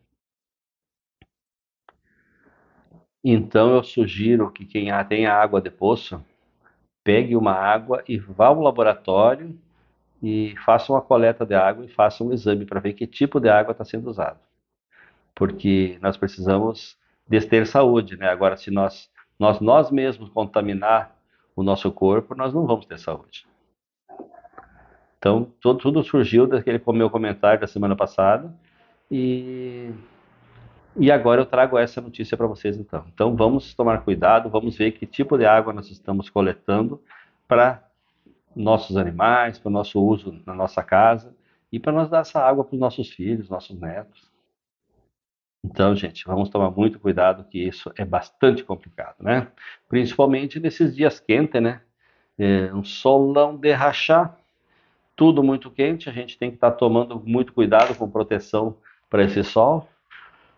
Então 3.25 3.75
eu 3.75 3.83
sugiro 3.83 4.51
que 4.51 4.67
quem 4.67 4.89
tem 5.09 5.27
água 5.27 5.61
de 5.61 5.71
poço, 5.71 6.23
pegue 7.03 7.35
uma 7.35 7.53
água 7.53 8.05
e 8.07 8.19
vá 8.19 8.49
ao 8.49 8.61
laboratório 8.61 9.59
e 10.23 10.55
faça 10.65 10.93
uma 10.93 11.01
coleta 11.01 11.47
de 11.47 11.55
água 11.55 11.85
e 11.85 11.89
faça 11.89 12.23
um 12.23 12.33
exame 12.33 12.67
para 12.67 12.81
ver 12.81 12.93
que 12.93 13.07
tipo 13.07 13.41
de 13.41 13.49
água 13.49 13.73
está 13.73 13.85
sendo 13.85 14.11
usado. 14.11 14.39
Porque 15.35 15.99
nós 16.03 16.17
precisamos 16.17 16.99
ter 17.49 17.67
saúde, 17.67 18.17
né? 18.17 18.29
Agora, 18.29 18.57
se 18.57 18.71
nós, 18.71 19.11
nós, 19.39 19.59
nós 19.61 19.91
mesmos 19.91 20.29
contaminar 20.29 21.15
o 21.57 21.63
nosso 21.63 21.91
corpo, 21.91 22.35
nós 22.35 22.53
não 22.53 22.67
vamos 22.67 22.87
ter 22.87 22.99
saúde. 22.99 23.47
Então, 25.19 25.51
tudo, 25.61 25.79
tudo 25.79 26.05
surgiu 26.05 26.47
daquele 26.47 26.83
meu 26.89 27.09
comentário 27.09 27.61
da 27.61 27.67
semana 27.67 27.97
passada 27.97 28.55
e, 29.11 29.91
e 30.97 31.11
agora 31.11 31.41
eu 31.41 31.47
trago 31.47 31.77
essa 31.77 32.01
notícia 32.01 32.37
para 32.37 32.47
vocês 32.47 32.77
então. 32.79 33.05
Então, 33.13 33.35
vamos 33.35 33.75
tomar 33.75 34.03
cuidado, 34.03 34.49
vamos 34.49 34.77
ver 34.77 34.93
que 34.93 35.07
tipo 35.07 35.37
de 35.37 35.45
água 35.45 35.73
nós 35.73 35.91
estamos 35.91 36.31
coletando 36.31 37.03
para 37.49 37.83
nossos 38.55 38.97
animais, 38.97 39.59
para 39.59 39.69
o 39.69 39.73
nosso 39.73 40.01
uso 40.01 40.41
na 40.47 40.55
nossa 40.55 40.83
casa 40.83 41.35
e 41.73 41.81
para 41.81 41.93
nós 41.93 42.09
dar 42.09 42.21
essa 42.21 42.41
água 42.41 42.65
para 42.65 42.75
os 42.75 42.81
nossos 42.81 43.11
filhos, 43.11 43.49
nossos 43.49 43.79
netos. 43.79 44.33
Então, 45.65 45.97
gente, 45.97 46.25
vamos 46.27 46.51
tomar 46.51 46.71
muito 46.71 47.01
cuidado 47.01 47.45
que 47.45 47.59
isso 47.59 47.91
é 47.97 48.05
bastante 48.05 48.63
complicado, 48.63 49.17
né? 49.21 49.49
Principalmente 49.89 50.61
nesses 50.61 50.95
dias 50.95 51.19
quentes, 51.19 51.61
né? 51.61 51.81
É 52.39 52.73
um 52.75 52.85
solão 52.85 53.57
de 53.57 53.73
rachar 53.73 54.39
tudo 55.17 55.43
muito 55.43 55.71
quente, 55.71 56.09
a 56.09 56.13
gente 56.13 56.37
tem 56.37 56.51
que 56.51 56.57
estar 56.57 56.73
tá 56.73 56.77
tomando 56.77 57.21
muito 57.25 57.53
cuidado 57.53 57.95
com 57.95 58.11
proteção 58.11 58.77
para 59.09 59.23
esse 59.23 59.43
sol, 59.45 59.89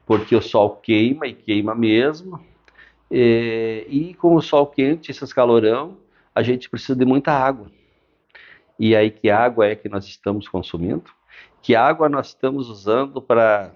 porque 0.07 0.35
o 0.35 0.41
sol 0.41 0.77
queima 0.77 1.27
e 1.27 1.35
queima 1.35 1.75
mesmo. 1.75 2.41
E, 3.11 3.87
e 3.89 4.15
com 4.15 4.35
o 4.35 4.41
sol 4.41 4.67
quente, 4.67 5.11
esses 5.11 5.33
calorão, 5.33 5.99
a 6.35 6.43
gente 6.43 6.71
precisa 6.71 6.97
de 6.97 7.05
muita 7.05 7.33
água. 7.33 7.71
E 8.79 8.95
aí, 8.95 9.11
que 9.11 9.29
água 9.31 9.67
é 9.67 9.75
que 9.75 9.89
nós 9.89 10.07
estamos 10.07 10.49
consumindo? 10.49 11.11
Que 11.61 11.75
água 11.75 12.09
nós 12.09 12.29
estamos 12.29 12.69
usando 12.69 13.21
para 13.21 13.75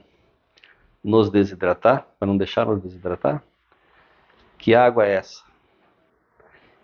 nos 1.03 1.31
desidratar, 1.31 2.07
para 2.19 2.29
não 2.29 2.37
deixar 2.37 2.67
nos 2.67 2.81
desidratar? 2.81 3.43
Que 4.57 4.75
água 4.75 5.07
é 5.07 5.15
essa? 5.15 5.43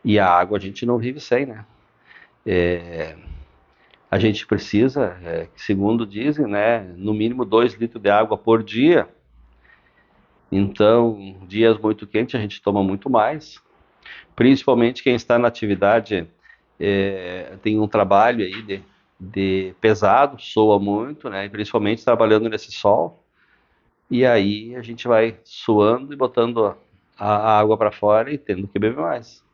E 0.02 0.18
a 0.18 0.28
água 0.28 0.56
a 0.56 0.60
gente 0.60 0.86
não 0.86 0.98
vive 0.98 1.20
sem, 1.20 1.46
né? 1.46 1.64
É, 2.44 3.16
a 4.10 4.18
gente 4.18 4.46
precisa, 4.46 5.18
é, 5.22 5.48
segundo 5.56 6.06
dizem, 6.06 6.46
né, 6.46 6.80
no 6.96 7.12
mínimo 7.12 7.44
2 7.44 7.74
litros 7.74 8.02
de 8.02 8.08
água 8.08 8.38
por 8.38 8.62
dia. 8.62 9.08
Então, 10.50 11.36
dias 11.46 11.78
muito 11.78 12.06
quentes 12.06 12.34
a 12.34 12.38
gente 12.38 12.62
toma 12.62 12.82
muito 12.82 13.10
mais. 13.10 13.60
Principalmente 14.34 15.02
quem 15.02 15.14
está 15.14 15.38
na 15.38 15.48
atividade 15.48 16.28
é, 16.78 17.56
tem 17.62 17.80
um 17.80 17.88
trabalho 17.88 18.44
aí 18.44 18.62
de, 18.62 18.82
de 19.18 19.74
pesado, 19.80 20.40
soa 20.40 20.78
muito, 20.78 21.28
né, 21.28 21.48
principalmente 21.48 22.04
trabalhando 22.04 22.48
nesse 22.48 22.70
sol. 22.70 23.24
E 24.10 24.24
aí 24.24 24.76
a 24.76 24.82
gente 24.82 25.08
vai 25.08 25.38
suando 25.42 26.12
e 26.12 26.16
botando 26.16 26.76
a, 27.18 27.58
água 27.58 27.76
para 27.76 27.90
fora 27.90 28.32
e 28.32 28.38
tendo 28.38 28.68
que 28.68 28.78
beber 28.78 29.00
mais. 29.00 29.44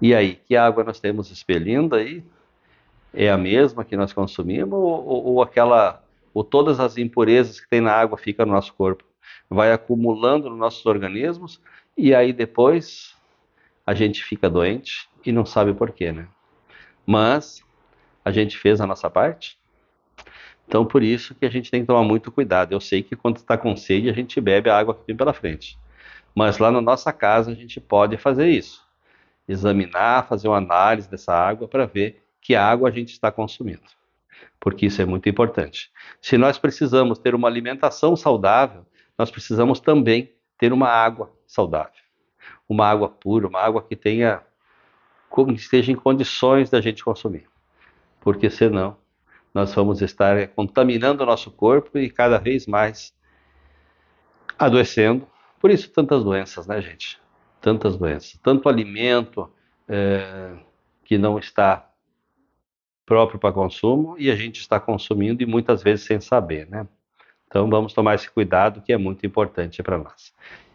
E 0.00 0.14
aí, 0.14 0.36
que 0.46 0.56
água 0.56 0.84
nós 0.84 1.00
temos 1.00 1.30
expelindo 1.30 1.94
aí? 1.94 2.24
é 3.12 3.30
a 3.30 3.36
mesma 3.36 3.84
que 3.84 3.96
nós 3.96 4.12
consumimos 4.12 4.72
ou, 4.72 5.24
ou 5.26 5.42
aquela 5.42 6.02
ou 6.32 6.44
todas 6.44 6.78
as 6.78 6.96
impurezas 6.96 7.60
que 7.60 7.68
tem 7.68 7.80
na 7.80 7.92
água 7.92 8.16
ficam 8.16 8.46
no 8.46 8.52
nosso 8.52 8.72
corpo? 8.74 9.04
Vai 9.50 9.72
acumulando 9.72 10.48
nos 10.48 10.58
nossos 10.58 10.86
organismos 10.86 11.60
e 11.96 12.14
aí 12.14 12.32
depois 12.32 13.16
a 13.84 13.92
gente 13.92 14.24
fica 14.24 14.48
doente 14.48 15.08
e 15.26 15.32
não 15.32 15.44
sabe 15.44 15.74
por 15.74 15.90
quê, 15.90 16.12
né? 16.12 16.28
Mas 17.04 17.62
a 18.24 18.30
gente 18.30 18.56
fez 18.56 18.80
a 18.80 18.86
nossa 18.86 19.10
parte. 19.10 19.58
Então 20.68 20.86
por 20.86 21.02
isso 21.02 21.34
que 21.34 21.44
a 21.44 21.50
gente 21.50 21.70
tem 21.70 21.80
que 21.80 21.88
tomar 21.88 22.04
muito 22.04 22.30
cuidado. 22.30 22.72
Eu 22.72 22.80
sei 22.80 23.02
que 23.02 23.16
quando 23.16 23.38
está 23.38 23.58
com 23.58 23.76
sede 23.76 24.08
a 24.08 24.12
gente 24.12 24.40
bebe 24.40 24.70
a 24.70 24.78
água 24.78 24.94
que 24.94 25.02
vem 25.06 25.16
pela 25.16 25.32
frente. 25.32 25.76
Mas 26.34 26.58
lá 26.58 26.70
na 26.70 26.80
nossa 26.80 27.12
casa 27.12 27.50
a 27.50 27.54
gente 27.54 27.80
pode 27.80 28.16
fazer 28.16 28.48
isso. 28.48 28.86
Examinar, 29.48 30.28
fazer 30.28 30.46
uma 30.46 30.58
análise 30.58 31.10
dessa 31.10 31.34
água 31.34 31.66
para 31.66 31.86
ver 31.86 32.22
que 32.40 32.54
água 32.54 32.88
a 32.88 32.92
gente 32.92 33.12
está 33.12 33.30
consumindo, 33.30 33.82
porque 34.58 34.86
isso 34.86 35.02
é 35.02 35.04
muito 35.04 35.28
importante. 35.28 35.90
Se 36.20 36.38
nós 36.38 36.58
precisamos 36.58 37.18
ter 37.18 37.34
uma 37.34 37.48
alimentação 37.48 38.16
saudável, 38.16 38.86
nós 39.20 39.30
precisamos 39.30 39.80
também 39.80 40.32
ter 40.56 40.72
uma 40.72 40.88
água 40.88 41.30
saudável, 41.46 42.00
uma 42.66 42.86
água 42.86 43.06
pura, 43.06 43.46
uma 43.46 43.60
água 43.60 43.82
que 43.82 43.94
tenha 43.94 44.42
que 45.30 45.52
esteja 45.52 45.92
em 45.92 45.94
condições 45.94 46.70
da 46.70 46.80
gente 46.80 47.04
consumir, 47.04 47.46
porque 48.18 48.48
senão 48.48 48.96
nós 49.52 49.74
vamos 49.74 50.00
estar 50.00 50.48
contaminando 50.48 51.22
o 51.22 51.26
nosso 51.26 51.50
corpo 51.50 51.98
e 51.98 52.08
cada 52.08 52.38
vez 52.38 52.66
mais 52.66 53.14
adoecendo. 54.58 55.28
Por 55.60 55.70
isso 55.70 55.90
tantas 55.90 56.24
doenças, 56.24 56.66
né, 56.66 56.80
gente? 56.80 57.20
Tantas 57.60 57.98
doenças, 57.98 58.40
tanto 58.42 58.70
alimento 58.70 59.52
é, 59.86 60.56
que 61.04 61.18
não 61.18 61.38
está 61.38 61.90
próprio 63.04 63.38
para 63.38 63.52
consumo 63.52 64.16
e 64.18 64.30
a 64.30 64.34
gente 64.34 64.60
está 64.60 64.80
consumindo 64.80 65.42
e 65.42 65.46
muitas 65.46 65.82
vezes 65.82 66.06
sem 66.06 66.22
saber, 66.22 66.66
né? 66.70 66.88
Então 67.50 67.68
vamos 67.68 67.92
tomar 67.92 68.14
esse 68.14 68.30
cuidado 68.30 68.80
que 68.80 68.92
é 68.92 68.96
muito 68.96 69.26
importante 69.26 69.82
para 69.82 69.98
nós. 69.98 70.32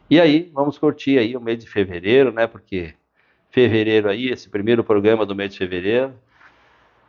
E 0.09 0.19
aí, 0.19 0.51
vamos 0.53 0.77
curtir 0.77 1.17
aí 1.17 1.35
o 1.35 1.39
mês 1.39 1.57
de 1.63 1.69
fevereiro, 1.69 2.33
né? 2.33 2.45
Porque 2.45 2.93
fevereiro 3.49 4.09
aí, 4.09 4.27
esse 4.27 4.49
primeiro 4.49 4.83
programa 4.83 5.25
do 5.25 5.33
mês 5.33 5.53
de 5.53 5.57
fevereiro, 5.57 6.13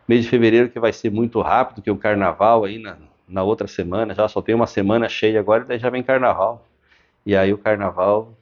mês 0.06 0.22
de 0.22 0.30
fevereiro 0.30 0.70
que 0.70 0.78
vai 0.78 0.92
ser 0.92 1.10
muito 1.10 1.40
rápido, 1.40 1.82
que 1.82 1.90
o 1.90 1.96
carnaval 1.96 2.64
aí 2.64 2.78
na, 2.78 2.96
na 3.28 3.42
outra 3.42 3.66
semana, 3.66 4.14
já 4.14 4.28
só 4.28 4.40
tem 4.40 4.54
uma 4.54 4.68
semana 4.68 5.08
cheia 5.08 5.40
agora 5.40 5.64
daí 5.64 5.80
já 5.80 5.90
vem 5.90 6.02
carnaval. 6.02 6.64
E 7.26 7.34
aí 7.36 7.52
o 7.52 7.58
carnaval, 7.58 8.38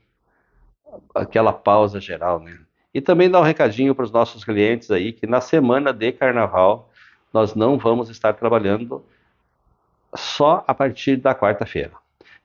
aquela 1.15 1.55
pausa 1.55 1.99
geral, 2.01 2.39
né? 2.39 2.59
E 2.93 3.01
também 3.01 3.31
dar 3.31 3.41
um 3.41 3.45
recadinho 3.45 3.95
para 3.95 4.05
os 4.05 4.13
nossos 4.13 4.45
clientes 4.45 4.91
aí 4.91 5.11
que 5.11 5.27
na 5.27 5.41
semana 5.41 5.91
de 5.91 6.13
carnaval 6.13 6.91
nós 7.33 7.55
não 7.55 7.79
vamos 7.79 8.11
estar 8.11 8.35
trabalhando 8.35 9.03
só 10.17 10.65
a 10.67 10.75
partir 10.75 11.17
da 11.17 11.35
quarta-feira. 11.35 11.93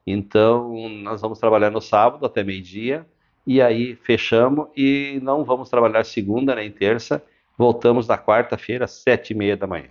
Então, 0.05 0.89
nós 0.89 1.21
vamos 1.21 1.39
trabalhar 1.39 1.69
no 1.69 1.81
sábado 1.81 2.25
até 2.25 2.43
meio-dia 2.43 3.05
e 3.45 3.61
aí 3.61 3.95
fechamos 3.95 4.67
e 4.75 5.19
não 5.21 5.43
vamos 5.43 5.69
trabalhar 5.69 6.03
segunda 6.03 6.55
nem 6.55 6.71
terça. 6.71 7.23
Voltamos 7.57 8.07
na 8.07 8.17
quarta-feira, 8.17 8.87
sete 8.87 9.31
e 9.31 9.35
meia 9.35 9.57
da 9.57 9.67
manhã. 9.67 9.89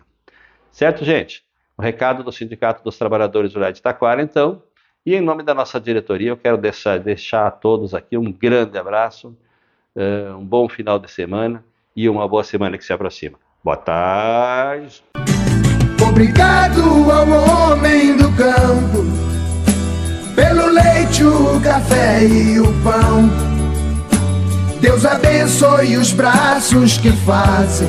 Certo, 0.70 1.04
gente? 1.04 1.44
O 1.76 1.82
recado 1.82 2.24
do 2.24 2.32
Sindicato 2.32 2.82
dos 2.82 2.98
Trabalhadores 2.98 3.54
Rurais 3.54 3.74
de 3.74 3.82
Taquara, 3.82 4.22
então. 4.22 4.62
E 5.06 5.14
em 5.14 5.20
nome 5.20 5.42
da 5.42 5.54
nossa 5.54 5.80
diretoria, 5.80 6.30
eu 6.30 6.36
quero 6.36 6.56
deixar, 6.56 6.98
deixar 6.98 7.46
a 7.46 7.50
todos 7.50 7.94
aqui 7.94 8.16
um 8.16 8.32
grande 8.32 8.76
abraço 8.76 9.36
uh, 9.94 10.36
um 10.36 10.44
bom 10.44 10.68
final 10.68 10.98
de 10.98 11.10
semana 11.10 11.64
e 11.94 12.08
uma 12.08 12.26
boa 12.28 12.44
semana 12.44 12.76
que 12.76 12.84
se 12.84 12.92
aproxima. 12.92 13.38
Boa 13.62 13.76
tarde. 13.76 15.02
Obrigado 16.18 16.82
ao 17.12 17.28
homem 17.28 18.16
do 18.16 18.28
campo 18.32 19.06
pelo 20.34 20.66
leite, 20.66 21.22
o 21.22 21.60
café 21.60 22.24
e 22.24 22.58
o 22.58 22.72
pão. 22.82 23.30
Deus 24.80 25.04
abençoe 25.04 25.96
os 25.96 26.10
braços 26.10 26.98
que 26.98 27.12
fazem 27.24 27.88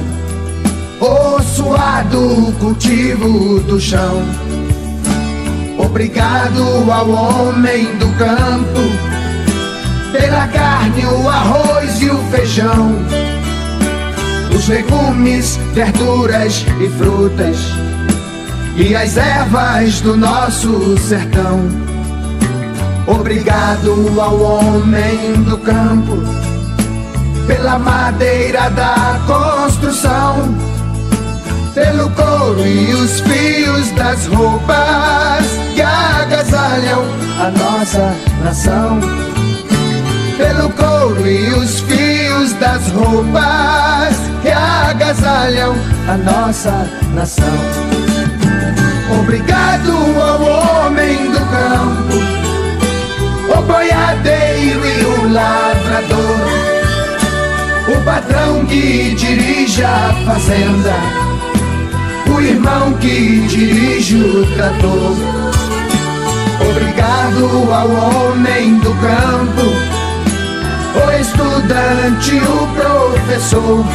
o 1.01 1.41
suado 1.41 2.53
cultivo 2.59 3.61
do 3.61 3.79
chão. 3.79 4.21
Obrigado 5.79 6.61
ao 6.91 7.09
homem 7.09 7.85
do 7.95 8.15
campo 8.15 8.79
pela 10.11 10.47
carne, 10.49 11.03
o 11.03 11.27
arroz 11.27 11.99
e 11.99 12.11
o 12.11 12.17
feijão, 12.29 12.91
os 14.55 14.67
legumes, 14.67 15.57
verduras 15.73 16.63
e 16.79 16.87
frutas 16.89 17.88
e 18.79 18.95
as 18.95 19.17
ervas 19.17 19.99
do 19.99 20.15
nosso 20.15 20.97
sertão. 20.97 21.59
Obrigado 23.05 24.19
ao 24.19 24.39
homem 24.39 25.33
do 25.43 25.57
campo 25.57 26.17
pela 27.45 27.77
madeira 27.77 28.69
da 28.69 29.19
construção, 29.27 30.55
pelo 31.73 32.09
couro 32.11 32.65
e 32.65 32.93
os 32.93 33.19
fios 33.19 33.91
das 33.91 34.25
roupas 34.27 35.45
que 35.75 35.81
agasalham 35.81 37.03
a 37.37 37.51
nossa 37.51 38.15
nação. 38.43 38.99
Pelo 40.37 40.69
couro 40.69 41.27
e 41.27 41.53
os 41.53 41.81
fios 41.81 42.53
das 42.53 42.87
roupas 42.91 44.15
que 44.41 44.49
agasalham 44.49 45.75
a 46.07 46.17
nossa 46.17 46.89
nação. 47.13 48.48
Obrigado 49.19 49.91
ao 50.21 50.41
homem 50.41 51.31
do 51.31 51.39
campo 51.39 52.39
o 53.57 53.61
boiadeiro 53.63 54.81
e 54.85 55.05
o 55.05 55.33
lavrador, 55.33 56.37
o 57.87 58.05
patrão 58.05 58.65
que 58.65 59.15
dirige 59.15 59.83
a 59.83 60.13
fazenda, 60.25 60.93
o 62.33 62.39
irmão 62.39 62.93
que 62.93 63.47
dirige 63.47 64.15
o 64.17 64.45
trator. 64.55 65.15
Obrigado 66.69 67.73
ao 67.73 67.89
homem 67.89 68.77
do 68.79 68.93
campo, 68.95 69.65
o 70.95 71.11
estudante, 71.19 72.35
o 72.35 72.67
professor, 72.75 73.85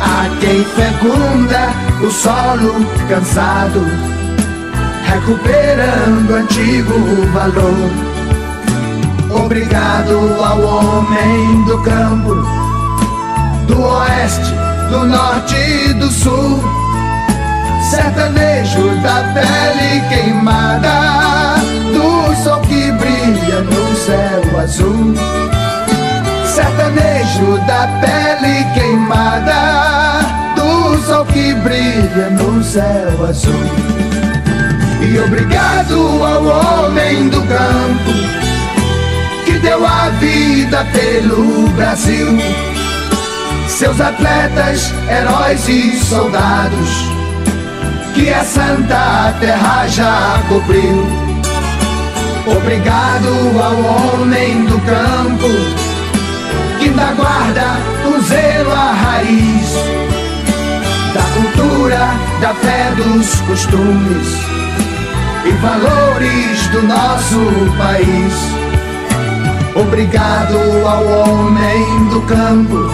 a 0.00 0.28
quem 0.40 0.64
fecunda 0.64 1.68
o 2.02 2.10
solo 2.10 2.86
cansado, 3.08 4.15
recuperando 5.06 6.34
antigo 6.34 6.94
valor. 7.32 7.90
Obrigado 9.44 10.42
ao 10.42 10.60
homem 10.60 11.64
do 11.64 11.78
campo, 11.82 12.34
do 13.66 13.82
oeste, 13.82 14.54
do 14.90 15.04
norte 15.06 15.56
e 15.56 15.94
do 15.94 16.10
sul. 16.10 16.60
Sertanejo 17.90 18.88
da 19.02 19.22
pele 19.32 20.00
queimada, 20.08 21.56
do 21.92 22.34
sol 22.42 22.60
que 22.62 22.90
brilha 22.92 23.60
no 23.62 23.96
céu 23.96 24.60
azul. 24.60 25.14
Sertanejo 26.44 27.58
da 27.66 27.86
pele 28.00 28.64
queimada, 28.74 30.22
do 30.56 30.98
sol 31.04 31.24
que 31.26 31.54
brilha 31.54 32.30
no 32.30 32.62
céu 32.64 33.26
azul. 33.28 33.96
E 35.08 35.18
obrigado 35.20 36.24
ao 36.24 36.44
homem 36.44 37.28
do 37.28 37.40
campo 37.42 38.46
deu 39.66 39.84
a 39.84 40.10
vida 40.20 40.86
pelo 40.92 41.68
Brasil. 41.70 42.28
Seus 43.68 44.00
atletas, 44.00 44.92
heróis 45.08 45.68
e 45.68 45.96
soldados, 46.04 46.90
que 48.14 48.32
a 48.32 48.44
Santa 48.44 49.34
Terra 49.40 49.88
já 49.88 50.40
cobriu. 50.48 51.04
Obrigado 52.46 53.28
ao 53.60 54.20
homem 54.20 54.64
do 54.66 54.78
campo, 54.80 55.48
que 56.78 56.84
ainda 56.84 57.12
guarda 57.14 57.76
o 58.06 58.20
zelo 58.22 58.72
a 58.72 58.92
raiz 58.92 59.74
da 61.12 61.22
cultura, 61.34 62.10
da 62.40 62.54
fé 62.54 62.92
dos 62.96 63.40
costumes 63.40 64.45
e 65.46 65.50
valores 65.52 66.66
do 66.68 66.82
nosso 66.82 67.38
país. 67.78 68.34
Obrigado 69.74 70.56
ao 70.86 71.04
homem 71.04 72.08
do 72.08 72.20
campo 72.22 72.90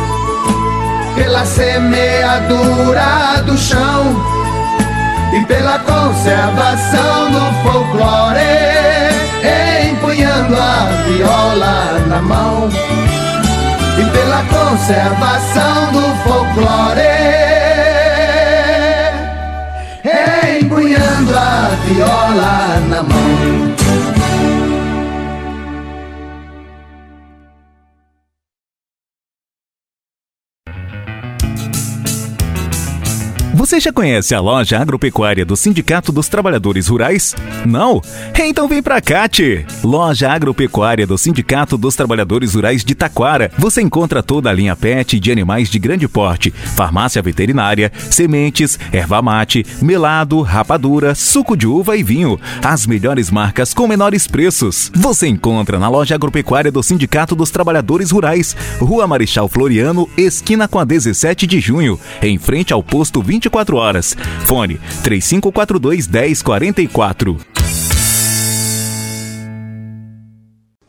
pela 1.14 1.44
semeadura 1.44 3.42
do 3.46 3.56
chão 3.56 4.42
e 5.32 5.44
pela 5.46 5.78
conservação 5.78 7.30
do 7.30 7.40
folclore, 7.62 8.40
empunhando 9.90 10.56
a 10.56 10.88
viola 11.06 11.98
na 12.06 12.20
mão. 12.20 12.68
E 13.98 14.04
pela 14.10 14.42
conservação 14.44 15.92
do 15.92 16.14
folclore, 16.22 17.51
viola 21.76 22.80
na 22.88 23.02
mão. 23.02 23.71
Você 33.62 33.78
já 33.78 33.92
conhece 33.92 34.34
a 34.34 34.40
loja 34.40 34.76
agropecuária 34.80 35.44
do 35.44 35.54
Sindicato 35.54 36.10
dos 36.10 36.28
Trabalhadores 36.28 36.88
Rurais? 36.88 37.32
Não? 37.64 38.02
Então 38.36 38.66
vem 38.66 38.82
pra 38.82 39.00
CAT! 39.00 39.64
Loja 39.84 40.32
agropecuária 40.32 41.06
do 41.06 41.16
Sindicato 41.16 41.78
dos 41.78 41.94
Trabalhadores 41.94 42.54
Rurais 42.54 42.84
de 42.84 42.92
Taquara. 42.96 43.52
Você 43.56 43.80
encontra 43.80 44.20
toda 44.20 44.50
a 44.50 44.52
linha 44.52 44.74
PET 44.74 45.20
de 45.20 45.30
animais 45.30 45.70
de 45.70 45.78
grande 45.78 46.08
porte, 46.08 46.50
farmácia 46.50 47.22
veterinária, 47.22 47.92
sementes, 48.10 48.80
erva 48.90 49.22
mate, 49.22 49.64
melado, 49.80 50.42
rapadura, 50.42 51.14
suco 51.14 51.56
de 51.56 51.68
uva 51.68 51.96
e 51.96 52.02
vinho. 52.02 52.40
As 52.64 52.84
melhores 52.84 53.30
marcas 53.30 53.72
com 53.72 53.86
menores 53.86 54.26
preços. 54.26 54.90
Você 54.92 55.28
encontra 55.28 55.78
na 55.78 55.88
loja 55.88 56.16
agropecuária 56.16 56.72
do 56.72 56.82
Sindicato 56.82 57.36
dos 57.36 57.52
Trabalhadores 57.52 58.10
Rurais, 58.10 58.56
Rua 58.80 59.06
Marechal 59.06 59.48
Floriano, 59.48 60.10
esquina 60.16 60.66
com 60.66 60.80
a 60.80 60.84
17 60.84 61.46
de 61.46 61.60
junho, 61.60 61.96
em 62.20 62.38
frente 62.38 62.72
ao 62.72 62.82
posto 62.82 63.22
24 63.22 63.51
24 63.52 63.76
horas. 63.76 64.16
Fone 64.46 64.80
3542 65.02 66.08
1044. 66.08 67.36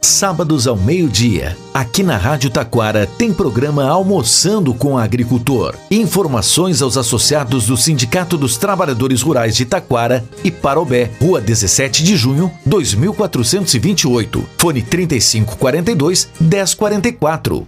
Sábados 0.01 0.67
ao 0.67 0.77
meio-dia, 0.77 1.57
aqui 1.73 2.03
na 2.03 2.17
Rádio 2.17 2.49
Taquara 2.49 3.07
tem 3.17 3.33
programa 3.33 3.87
Almoçando 3.87 4.73
com 4.73 4.93
o 4.93 4.97
Agricultor. 4.97 5.75
Informações 5.89 6.81
aos 6.81 6.97
associados 6.97 7.65
do 7.65 7.75
Sindicato 7.75 8.37
dos 8.37 8.57
Trabalhadores 8.57 9.21
Rurais 9.21 9.55
de 9.55 9.65
Taquara 9.65 10.23
e 10.43 10.51
Parobé, 10.51 11.09
Rua 11.21 11.41
17 11.41 12.03
de 12.03 12.15
Junho, 12.15 12.51
2428. 12.65 14.45
Fone 14.57 14.81
3542 14.81 16.29
1044. 16.39 17.67